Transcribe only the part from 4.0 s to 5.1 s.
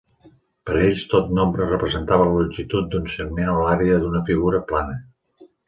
d'una figura plana.